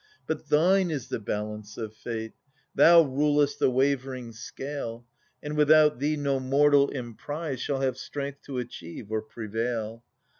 [0.25, 2.33] But thine is the balance of fate,
[2.73, 5.05] thou rulest the wavering scale,
[5.43, 10.03] And without thee no mortal emprise shall have strength to achieve or prevail.